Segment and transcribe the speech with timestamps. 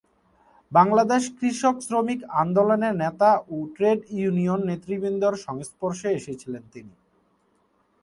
[0.71, 6.93] বাংলাদেশ কৃষক শ্রমিক আন্দোলনের নেতা ও ট্রেড ইউনিয়ন নেতৃবৃন্দের সংস্পর্শে এসেছিলেন তিনি।